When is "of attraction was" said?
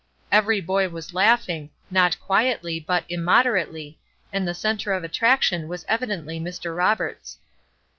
4.93-5.85